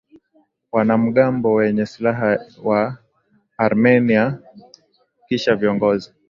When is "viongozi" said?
5.55-6.13